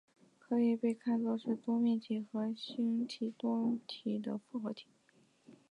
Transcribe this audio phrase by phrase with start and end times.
[0.19, 4.87] 这可以被看作是多面体和星形多面体的复合体。